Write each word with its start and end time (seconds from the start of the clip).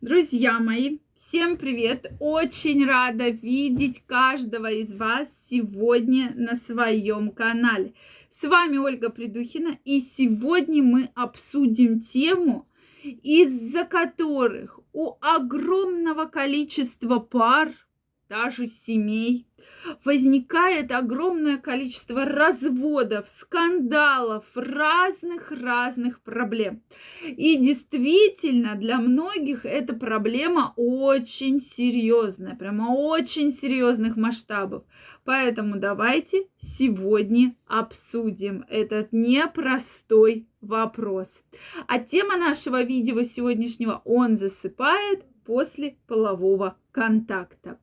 Друзья 0.00 0.58
мои, 0.60 1.00
всем 1.14 1.58
привет! 1.58 2.10
Очень 2.20 2.86
рада 2.86 3.28
видеть 3.28 4.02
каждого 4.06 4.70
из 4.70 4.90
вас 4.94 5.28
сегодня 5.50 6.32
на 6.36 6.56
своем 6.56 7.30
канале. 7.32 7.92
С 8.30 8.48
вами 8.48 8.78
Ольга 8.78 9.10
Придухина, 9.10 9.78
и 9.84 10.00
сегодня 10.00 10.82
мы 10.82 11.10
обсудим 11.14 12.00
тему, 12.00 12.66
из-за 13.02 13.84
которых 13.84 14.80
у 14.94 15.18
огромного 15.20 16.24
количества 16.24 17.18
пар, 17.18 17.74
даже 18.30 18.66
семей, 18.66 19.48
возникает 20.04 20.92
огромное 20.92 21.58
количество 21.58 22.24
разводов, 22.24 23.26
скандалов, 23.26 24.44
разных-разных 24.54 26.20
проблем. 26.20 26.80
И 27.24 27.56
действительно, 27.56 28.76
для 28.76 28.98
многих 28.98 29.66
эта 29.66 29.94
проблема 29.94 30.72
очень 30.76 31.60
серьезная, 31.60 32.54
прямо 32.54 32.94
очень 32.94 33.52
серьезных 33.52 34.16
масштабов. 34.16 34.84
Поэтому 35.24 35.76
давайте 35.76 36.46
сегодня 36.60 37.56
обсудим 37.66 38.64
этот 38.68 39.08
непростой 39.12 40.46
вопрос. 40.60 41.42
А 41.88 41.98
тема 41.98 42.36
нашего 42.36 42.82
видео 42.82 43.22
сегодняшнего 43.22 44.02
«Он 44.04 44.36
засыпает 44.36 45.24
после 45.44 45.96
полового 46.06 46.76
контакта». 46.92 47.78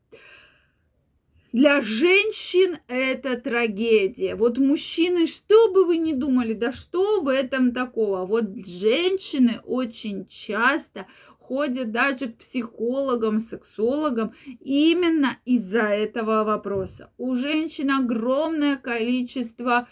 Для 1.52 1.80
женщин 1.80 2.78
это 2.88 3.38
трагедия. 3.38 4.34
Вот 4.34 4.58
мужчины, 4.58 5.26
что 5.26 5.72
бы 5.72 5.86
вы 5.86 5.96
ни 5.96 6.12
думали, 6.12 6.52
да 6.52 6.72
что 6.72 7.22
в 7.22 7.28
этом 7.28 7.72
такого? 7.72 8.26
Вот 8.26 8.54
женщины 8.66 9.60
очень 9.64 10.26
часто 10.26 11.06
ходят 11.38 11.90
даже 11.90 12.28
к 12.28 12.36
психологам, 12.36 13.40
сексологам 13.40 14.34
именно 14.60 15.38
из-за 15.46 15.84
этого 15.84 16.44
вопроса. 16.44 17.10
У 17.16 17.34
женщин 17.34 17.90
огромное 17.92 18.76
количество 18.76 19.88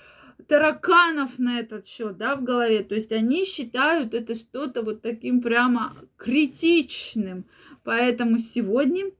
тараканов 0.48 1.38
на 1.38 1.60
этот 1.60 1.86
счет, 1.86 2.18
да, 2.18 2.36
в 2.36 2.44
голове. 2.44 2.82
То 2.82 2.94
есть 2.94 3.12
они 3.12 3.46
считают 3.46 4.12
это 4.12 4.34
что-то 4.34 4.82
вот 4.82 5.00
таким 5.00 5.40
прямо 5.40 5.96
критичным. 6.18 7.46
Поэтому 7.82 8.36
сегодня 8.38 9.10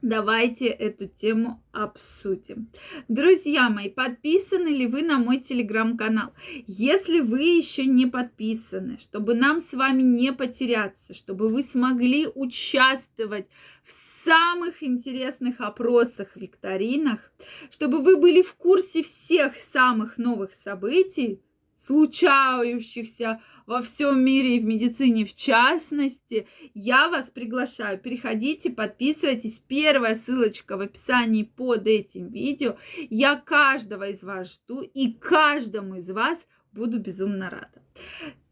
Давайте 0.00 0.66
эту 0.66 1.08
тему 1.08 1.60
обсудим. 1.72 2.70
Друзья 3.08 3.68
мои, 3.68 3.88
подписаны 3.88 4.68
ли 4.68 4.86
вы 4.86 5.02
на 5.02 5.18
мой 5.18 5.40
телеграм-канал? 5.40 6.32
Если 6.68 7.18
вы 7.18 7.40
еще 7.40 7.84
не 7.84 8.06
подписаны, 8.06 8.98
чтобы 8.98 9.34
нам 9.34 9.60
с 9.60 9.72
вами 9.72 10.02
не 10.02 10.32
потеряться, 10.32 11.14
чтобы 11.14 11.48
вы 11.48 11.62
смогли 11.62 12.28
участвовать 12.32 13.48
в 13.82 13.90
самых 14.24 14.84
интересных 14.84 15.60
опросах, 15.60 16.36
викторинах, 16.36 17.32
чтобы 17.72 17.98
вы 17.98 18.18
были 18.18 18.42
в 18.42 18.54
курсе 18.54 19.02
всех 19.02 19.56
самых 19.56 20.16
новых 20.16 20.52
событий, 20.62 21.42
случающихся 21.78 23.40
во 23.66 23.82
всем 23.82 24.22
мире 24.22 24.56
и 24.56 24.60
в 24.60 24.64
медицине 24.64 25.24
в 25.24 25.34
частности, 25.34 26.46
я 26.74 27.08
вас 27.08 27.30
приглашаю. 27.30 27.98
Переходите, 27.98 28.70
подписывайтесь. 28.70 29.62
Первая 29.66 30.14
ссылочка 30.14 30.76
в 30.76 30.80
описании 30.80 31.44
под 31.44 31.86
этим 31.86 32.28
видео. 32.28 32.76
Я 33.10 33.36
каждого 33.36 34.08
из 34.08 34.22
вас 34.22 34.54
жду 34.54 34.80
и 34.80 35.12
каждому 35.12 35.96
из 35.96 36.10
вас 36.10 36.38
буду 36.72 36.98
безумно 36.98 37.50
рада. 37.50 37.82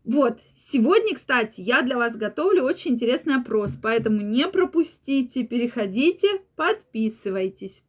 Вот, 0.05 0.39
сегодня, 0.55 1.17
кстати, 1.17 1.61
я 1.61 1.83
для 1.83 1.97
вас 1.97 2.17
готовлю 2.17 2.63
очень 2.63 2.93
интересный 2.93 3.35
опрос, 3.35 3.77
поэтому 3.83 4.21
не 4.21 4.47
пропустите, 4.47 5.43
переходите, 5.43 6.29
подписывайтесь. 6.55 7.83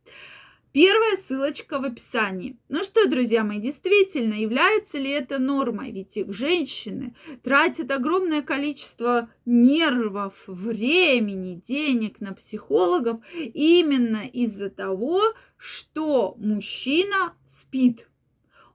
Первая 0.74 1.18
ссылочка 1.18 1.80
в 1.80 1.86
описании. 1.86 2.58
Ну 2.70 2.84
что, 2.84 3.08
друзья 3.10 3.44
мои, 3.44 3.60
действительно, 3.60 4.34
является 4.34 4.98
ли 4.98 5.10
это 5.10 5.40
нормой? 5.40 5.92
Ведь 5.92 6.18
их 6.18 6.34
женщины 6.34 7.16
тратят 7.44 7.90
огромное 7.92 8.42
количество 8.42 9.30
нервов, 9.46 10.34
времени, 10.46 11.62
денег 11.66 12.20
на 12.20 12.34
психологов 12.34 13.22
именно 13.34 14.28
из-за 14.28 14.70
того, 14.70 15.22
что 15.58 16.36
мужчина 16.38 17.34
спит 17.48 18.08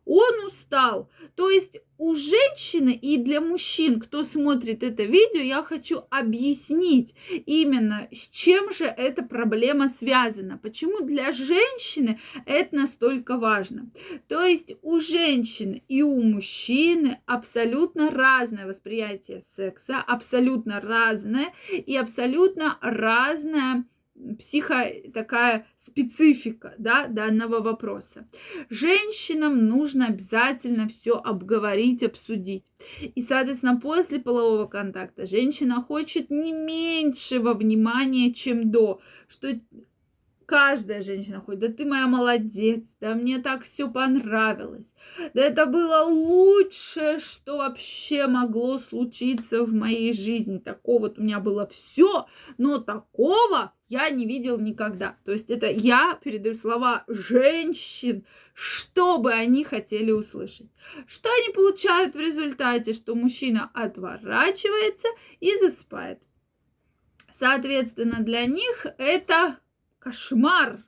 он 0.05 0.47
устал. 0.47 1.11
То 1.37 1.51
есть 1.51 1.79
у 1.99 2.15
женщины 2.15 2.91
и 2.91 3.17
для 3.17 3.41
мужчин, 3.41 4.01
кто 4.01 4.25
смотрит 4.25 4.83
это 4.83 5.05
видео, 5.05 5.41
я 5.41 5.63
хочу 5.63 6.03
объяснить 6.11 7.15
именно, 7.31 8.09
с 8.11 8.29
чем 8.29 8.73
же 8.73 8.85
эта 8.85 9.23
проблема 9.23 9.89
связана. 9.89 10.59
Почему 10.59 11.05
для 11.05 11.33
женщины 11.33 12.19
это 12.45 12.75
настолько 12.75 13.39
важно. 13.39 13.91
То 14.29 14.43
есть 14.45 14.75
у 14.83 14.99
женщин 14.99 15.81
и 15.89 16.03
у 16.03 16.21
мужчины 16.21 17.21
абсолютно 17.27 18.11
разное 18.11 18.67
восприятие 18.67 19.43
секса, 19.55 19.99
абсолютно 19.99 20.81
разное 20.81 21.55
и 21.71 21.97
абсолютно 21.97 22.79
разное 22.81 23.85
психо 24.39 24.87
такая 25.13 25.67
специфика 25.77 26.75
да, 26.79 27.07
данного 27.07 27.61
вопроса. 27.61 28.29
Женщинам 28.71 29.67
нужно 29.69 30.07
обязательно 30.07 30.89
все 30.89 31.13
обговорить, 31.13 32.03
обсудить. 32.03 32.65
И, 33.01 33.23
соответственно, 33.23 33.79
после 33.81 34.19
полового 34.19 34.67
контакта 34.67 35.27
женщина 35.27 35.83
хочет 35.83 36.31
не 36.31 36.53
меньшего 36.53 37.55
внимания, 37.55 38.33
чем 38.33 38.71
до, 38.71 39.01
что 39.29 39.49
каждая 40.53 41.01
женщина 41.01 41.41
ходит, 41.41 41.61
да 41.61 41.69
ты 41.69 41.87
моя 41.87 42.07
молодец, 42.07 42.95
да 43.01 43.15
мне 43.15 43.39
так 43.39 43.63
все 43.63 43.91
понравилось, 43.91 44.93
да 45.33 45.41
это 45.41 45.65
было 45.65 46.05
лучшее, 46.05 47.21
что 47.21 47.57
вообще 47.57 48.27
могло 48.27 48.77
случиться 48.77 49.65
в 49.65 49.73
моей 49.73 50.13
жизни. 50.13 50.59
Такого 50.59 51.05
вот 51.05 51.19
у 51.19 51.23
меня 51.23 51.41
было 51.41 51.67
все, 51.67 52.27
но 52.59 52.81
такого 52.81 53.73
я 53.89 54.11
не 54.11 54.27
видел 54.27 54.59
никогда. 54.59 55.17
То 55.25 55.33
есть 55.33 55.49
это 55.49 55.71
я 55.71 56.19
передаю 56.23 56.55
слова 56.55 57.05
женщин, 57.09 58.27
что 58.53 59.17
бы 59.17 59.33
они 59.33 59.65
хотели 59.65 60.11
услышать. 60.11 60.69
Что 61.07 61.31
они 61.33 61.55
получают 61.55 62.15
в 62.15 62.21
результате? 62.21 62.93
Что 62.93 63.15
мужчина 63.15 63.71
отворачивается 63.73 65.09
и 65.41 65.51
засыпает. 65.57 66.21
Соответственно, 67.31 68.19
для 68.21 68.45
них 68.45 68.85
это 68.99 69.57
кошмар. 70.03 70.85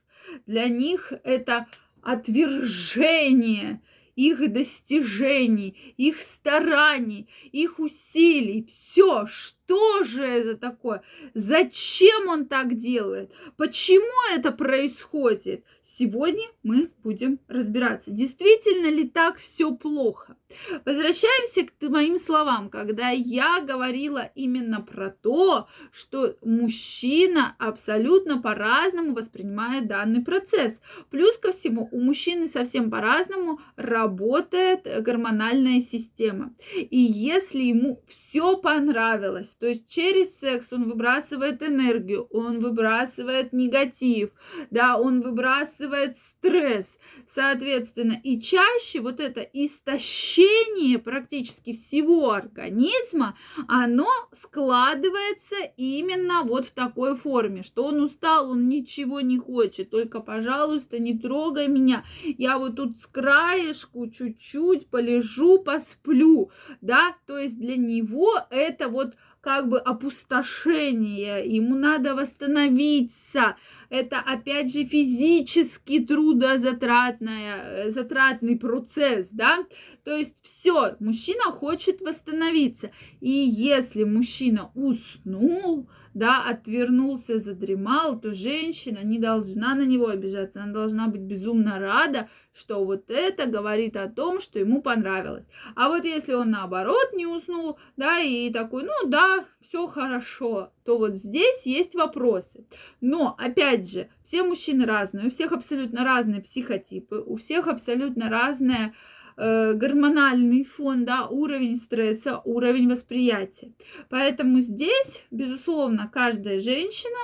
Для 0.47 0.69
них 0.69 1.12
это 1.22 1.66
отвержение 2.02 3.80
их 4.16 4.52
достижений, 4.52 5.94
их 5.97 6.20
стараний, 6.20 7.28
их 7.50 7.78
усилий. 7.78 8.64
Все, 8.66 9.26
что 9.26 9.63
же 10.04 10.25
это 10.25 10.56
такое? 10.56 11.02
Зачем 11.34 12.28
он 12.28 12.47
так 12.47 12.76
делает? 12.76 13.32
Почему 13.56 14.34
это 14.34 14.52
происходит? 14.52 15.64
Сегодня 15.82 16.44
мы 16.62 16.91
будем 17.02 17.38
разбираться, 17.47 18.10
действительно 18.10 18.86
ли 18.86 19.06
так 19.06 19.36
все 19.36 19.75
плохо. 19.75 20.36
Возвращаемся 20.84 21.66
к 21.66 21.88
моим 21.91 22.19
словам, 22.19 22.70
когда 22.70 23.10
я 23.10 23.60
говорила 23.60 24.30
именно 24.34 24.80
про 24.80 25.10
то, 25.10 25.69
что 25.92 26.36
мужчина 26.42 27.54
абсолютно 27.58 28.41
по-разному 28.41 29.14
воспринимает 29.14 29.86
данный 29.86 30.22
процесс. 30.22 30.81
Плюс 31.10 31.36
ко 31.36 31.52
всему, 31.52 31.88
у 31.92 32.00
мужчины 32.00 32.48
совсем 32.48 32.91
по-разному 32.91 33.60
работает 33.76 34.86
гормональная 35.02 35.81
система. 35.81 36.54
И 36.75 36.98
если 36.98 37.60
ему 37.60 38.02
все 38.06 38.56
понравилось, 38.56 39.53
то 39.59 39.66
есть 39.66 39.88
через 39.88 40.38
секс 40.38 40.72
он 40.72 40.88
выбрасывает 40.88 41.62
энергию, 41.62 42.26
он 42.31 42.58
выбрасывает 42.58 43.52
негатив, 43.52 44.31
да, 44.70 44.99
он 44.99 45.20
выбрасывает 45.20 46.19
стресс, 46.19 46.87
соответственно, 47.32 48.20
и 48.23 48.40
чаще 48.40 49.00
вот 49.00 49.20
это 49.20 49.40
истощение 49.40 50.99
практически 50.99 51.73
всего 51.73 52.32
организма, 52.32 53.37
оно 53.69 54.08
складывается 54.32 55.56
именно 55.76 56.43
вот 56.43 56.67
в 56.67 56.73
такой 56.73 57.17
форме, 57.17 57.62
что 57.62 57.84
он 57.84 58.02
устал, 58.02 58.50
он 58.50 58.69
ничего 58.69 59.20
не 59.20 59.38
хочет, 59.38 59.90
только, 59.90 60.20
пожалуйста, 60.20 60.99
не 60.99 61.19
трогай 61.19 61.69
меня, 61.69 62.05
я 62.23 62.58
вот 62.58 62.76
тут 62.76 62.99
с 62.99 63.06
краешку 63.06 64.08
чуть-чуть 64.08 64.88
полежу, 64.88 65.58
посплю, 65.58 66.50
да, 66.81 67.17
то 67.26 67.38
есть 67.38 67.58
для 67.58 67.76
него 67.76 68.40
это 68.50 68.88
вот 68.88 69.14
как 69.44 69.69
бы 69.69 69.79
опустошение, 69.79 71.46
ему 71.46 71.75
надо 71.76 72.14
восстановиться, 72.14 73.56
это 73.94 74.19
опять 74.19 74.73
же 74.73 74.85
физически 74.85 76.00
трудозатратный 76.00 77.91
затратный 77.91 78.58
процесс, 78.58 79.29
да, 79.31 79.64
то 80.05 80.17
есть 80.17 80.43
все, 80.43 80.96
мужчина 80.99 81.44
хочет 81.44 82.00
восстановиться, 82.00 82.91
и 83.20 83.31
если 83.31 84.02
мужчина 84.02 84.73
уснул, 84.75 85.88
да, 86.12 86.44
отвернулся, 86.44 87.38
задремал, 87.38 88.20
то 88.20 88.32
женщина 88.32 89.05
не 89.05 89.19
должна 89.19 89.75
на 89.75 89.85
него 89.85 90.08
обижаться, 90.08 90.62
она 90.62 90.73
должна 90.73 91.08
быть 91.08 91.23
безумно 91.23 91.79
рада, 91.79 92.29
что 92.52 92.85
вот 92.85 93.11
это 93.11 93.47
говорит 93.47 93.97
о 93.97 94.08
том, 94.08 94.40
что 94.40 94.61
ему 94.61 94.81
понравилось. 94.81 95.47
А 95.75 95.88
вот 95.88 96.05
если 96.05 96.35
он 96.35 96.50
наоборот 96.50 97.12
не 97.14 97.26
уснул, 97.26 97.79
да, 97.97 98.20
и 98.20 98.50
такой, 98.50 98.85
ну 98.85 99.08
да, 99.08 99.44
все 99.61 99.87
хорошо, 99.88 100.70
то 100.85 100.99
вот 100.99 101.17
здесь 101.17 101.62
есть 101.64 101.97
вопросы. 101.97 102.64
Но, 103.00 103.35
опять 103.84 103.90
же, 103.90 104.08
все 104.22 104.42
мужчины 104.42 104.86
разные, 104.86 105.26
у 105.26 105.31
всех 105.31 105.52
абсолютно 105.52 106.04
разные 106.04 106.40
психотипы, 106.40 107.22
у 107.25 107.36
всех 107.36 107.66
абсолютно 107.69 108.28
разная 108.28 108.94
э, 109.36 109.75
гормональный 109.75 110.64
фон, 110.64 111.04
да, 111.04 111.26
уровень 111.26 111.76
стресса, 111.76 112.40
уровень 112.44 112.88
восприятия. 112.88 113.72
Поэтому 114.08 114.60
здесь, 114.60 115.25
безусловно, 115.31 116.10
каждая 116.12 116.58
женщина 116.60 117.19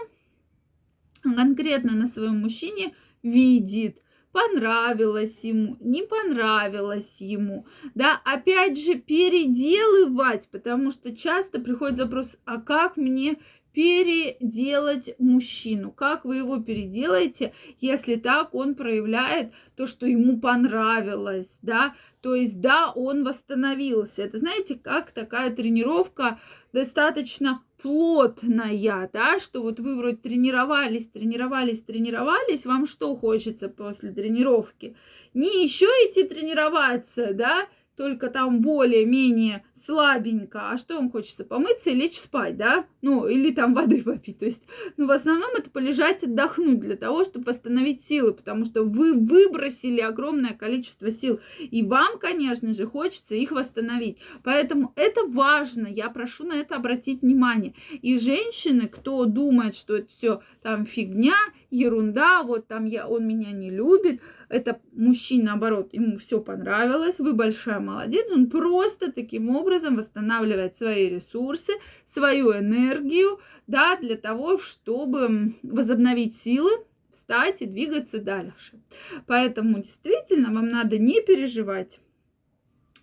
конкретно 1.23 1.93
на 1.93 2.07
своем 2.07 2.41
мужчине 2.41 2.95
видит, 3.23 4.03
понравилось 4.33 5.39
ему, 5.43 5.77
не 5.81 6.03
понравилось 6.03 7.17
ему, 7.21 7.67
да, 7.95 8.21
опять 8.25 8.79
же 8.79 8.95
переделывать, 8.95 10.49
потому 10.51 10.93
что 10.93 11.15
часто 11.15 11.61
приходит 11.61 11.97
запрос, 11.97 12.37
а 12.45 12.61
как 12.61 12.97
мне 12.97 13.37
переделать 13.73 15.15
мужчину. 15.19 15.93
Как 15.93 16.25
вы 16.25 16.37
его 16.37 16.59
переделаете, 16.59 17.53
если 17.81 18.17
так 18.17 18.55
он 18.55 18.75
проявляет 18.75 19.53
то, 19.77 19.87
что 19.87 20.07
ему 20.07 20.41
понравилось, 20.41 21.59
да? 21.63 21.95
То 22.21 22.35
есть, 22.35 22.61
да, 22.61 22.91
он 22.91 23.25
восстановился. 23.25 24.23
Это, 24.23 24.39
знаете, 24.39 24.75
как 24.75 25.13
такая 25.13 25.55
тренировка 25.55 26.39
достаточно 26.73 27.63
плотная, 27.83 29.09
да, 29.13 29.41
что 29.41 29.63
вот 29.63 29.81
вы 29.81 29.97
вроде 29.97 30.17
тренировались, 30.17 31.07
тренировались, 31.09 31.81
тренировались, 31.81 32.67
вам 32.67 32.87
что 32.87 33.17
хочется 33.17 33.69
после 33.69 34.13
тренировки? 34.13 34.97
Не 35.33 35.63
еще 35.65 35.87
идти 35.87 36.25
тренироваться, 36.25 37.33
да, 37.33 37.67
только 37.97 38.29
там 38.29 38.61
более-менее 38.61 39.65
слабенько, 39.75 40.71
а 40.71 40.79
что 40.79 40.97
вам 40.97 41.11
хочется? 41.11 41.45
Помыться 41.45 41.91
и 41.91 41.95
лечь 41.95 42.19
спать, 42.19 42.57
да? 42.57 42.87
Ну, 43.03 43.27
или 43.27 43.51
там 43.51 43.75
воды 43.75 44.03
попить. 44.03 44.39
То 44.39 44.45
есть, 44.45 44.63
ну, 44.97 45.07
в 45.07 45.11
основном 45.11 45.51
это 45.57 45.71
полежать, 45.71 46.23
отдохнуть 46.23 46.81
для 46.81 46.97
того, 46.97 47.25
чтобы 47.25 47.47
восстановить 47.47 48.05
силы, 48.05 48.35
потому 48.35 48.65
что 48.65 48.83
вы 48.83 49.15
выбросили 49.15 50.01
огромное 50.01 50.53
количество 50.53 51.11
сил, 51.11 51.41
и 51.59 51.83
вам, 51.83 52.19
конечно 52.19 52.73
же, 52.75 52.87
хочется 52.87 53.35
их 53.35 53.53
восстановить. 53.53 54.19
Поэтому 54.43 54.93
это 54.97 55.25
важно, 55.25 55.87
я 55.87 56.11
прошу 56.11 56.45
на 56.45 56.55
это 56.55 56.77
обратить 56.77 57.23
внимание. 57.23 57.75
И 58.03 58.19
женщины, 58.19 58.89
кто 58.89 59.25
думает, 59.25 59.75
что 59.75 59.97
это 59.97 60.09
все 60.09 60.43
там 60.63 60.85
фигня, 60.85 61.37
ерунда, 61.71 62.43
вот 62.43 62.67
там 62.67 62.85
я, 62.85 63.09
он 63.09 63.27
меня 63.27 63.53
не 63.53 63.71
любит, 63.71 64.21
это 64.51 64.81
мужчина, 64.93 65.53
наоборот, 65.53 65.91
ему 65.93 66.19
все 66.19 66.41
понравилось, 66.41 67.21
вы 67.21 67.33
большая 67.33 67.79
молодец, 67.79 68.27
он 68.31 68.51
просто 68.51 69.13
таким 69.13 69.49
образом 69.49 69.97
восстанавливает 69.97 70.77
свои 70.77 71.09
ресурсы, 71.09 71.73
свою 72.13 72.53
энергию, 72.53 73.41
да, 73.67 73.97
для 73.97 74.17
того, 74.17 74.59
чтобы 74.59 75.55
возобновить 75.63 76.37
силы, 76.37 76.71
встать 77.13 77.63
и 77.63 77.67
двигаться 77.67 78.19
дальше. 78.19 78.81
Поэтому 79.27 79.81
действительно 79.81 80.53
вам 80.53 80.71
надо 80.71 80.99
не 80.99 81.21
переживать, 81.21 82.01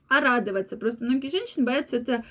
а 0.07 0.21
радоваться. 0.21 0.77
Просто 0.77 1.04
многие 1.04 1.30
женщины 1.30 1.65
боятся 1.65 1.98
это 1.98 2.24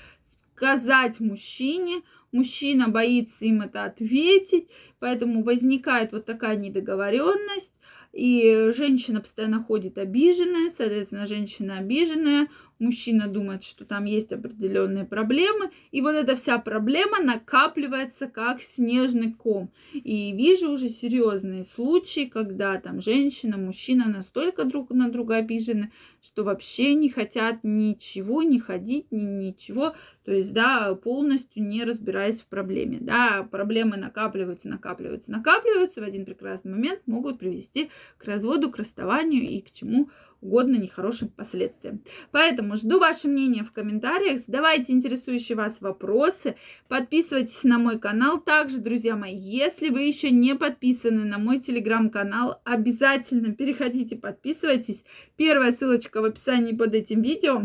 сказать 0.55 1.19
мужчине, 1.19 2.01
мужчина 2.31 2.87
боится 2.87 3.45
им 3.45 3.61
это 3.61 3.83
ответить, 3.83 4.69
поэтому 4.99 5.43
возникает 5.43 6.11
вот 6.11 6.25
такая 6.25 6.57
недоговоренность, 6.57 7.71
и 8.13 8.71
женщина 8.75 9.21
постоянно 9.21 9.61
ходит 9.61 9.97
обиженная, 9.99 10.71
соответственно, 10.75 11.27
женщина 11.27 11.77
обиженная, 11.77 12.47
мужчина 12.79 13.27
думает, 13.27 13.63
что 13.63 13.85
там 13.85 14.05
есть 14.05 14.31
определенные 14.31 15.05
проблемы, 15.05 15.71
и 15.91 16.01
вот 16.01 16.15
эта 16.15 16.35
вся 16.35 16.57
проблема 16.57 17.19
накапливается 17.19 18.27
как 18.27 18.61
снежный 18.61 19.33
ком. 19.33 19.71
И 19.93 20.31
вижу 20.33 20.71
уже 20.71 20.89
серьезные 20.89 21.65
случаи, 21.75 22.25
когда 22.25 22.79
там 22.79 23.01
женщина, 23.01 23.57
мужчина 23.57 24.05
настолько 24.07 24.65
друг 24.65 24.91
на 24.91 25.09
друга 25.09 25.37
обижены, 25.37 25.91
что 26.21 26.43
вообще 26.43 26.95
не 26.95 27.09
хотят 27.09 27.59
ничего, 27.63 28.43
не 28.43 28.59
ходить, 28.59 29.11
ни, 29.11 29.21
ничего, 29.21 29.95
то 30.27 30.33
есть, 30.33 30.53
да, 30.53 30.93
полностью 30.95 31.63
не 31.63 31.85
разбираясь 31.85 32.41
в 32.41 32.47
проблеме, 32.47 32.97
да, 32.99 33.47
проблемы 33.49 33.95
накапливаются, 33.95 34.67
накапливаются, 34.67 35.31
накапливаются, 35.31 36.01
в 36.01 36.03
один 36.03 36.25
прекрасный 36.25 36.71
момент 36.71 37.01
могут 37.05 37.39
привести 37.39 37.89
к 38.17 38.25
разводу, 38.25 38.69
к 38.69 38.77
расставанию 38.77 39.43
и 39.43 39.61
к 39.61 39.71
чему 39.71 40.09
угодно 40.41 40.75
нехорошим 40.75 41.29
последствиям. 41.29 42.03
Поэтому 42.31 42.75
жду 42.75 42.99
ваше 42.99 43.27
мнение 43.27 43.63
в 43.63 43.71
комментариях, 43.71 44.39
задавайте 44.39 44.93
интересующие 44.93 45.55
вас 45.55 45.81
вопросы, 45.81 46.55
подписывайтесь 46.87 47.63
на 47.63 47.77
мой 47.79 47.99
канал. 47.99 48.39
Также, 48.39 48.79
друзья 48.79 49.15
мои, 49.15 49.35
если 49.35 49.89
вы 49.89 50.01
еще 50.01 50.29
не 50.31 50.55
подписаны 50.55 51.23
на 51.23 51.37
мой 51.37 51.59
телеграм-канал, 51.59 52.61
обязательно 52.63 53.53
переходите, 53.53 54.15
подписывайтесь. 54.15 55.03
Первая 55.35 55.71
ссылочка 55.71 56.21
в 56.21 56.25
описании 56.25 56.75
под 56.75 56.93
этим 56.93 57.21
видео. 57.21 57.63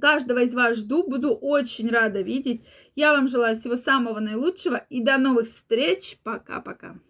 Каждого 0.00 0.42
из 0.42 0.54
вас 0.54 0.76
жду, 0.76 1.02
буду 1.08 1.34
очень 1.34 1.90
рада 1.90 2.20
видеть. 2.20 2.62
Я 2.94 3.12
вам 3.12 3.26
желаю 3.26 3.56
всего 3.56 3.76
самого 3.76 4.20
наилучшего 4.20 4.76
и 4.88 5.02
до 5.02 5.18
новых 5.18 5.48
встреч. 5.48 6.18
Пока-пока. 6.22 7.00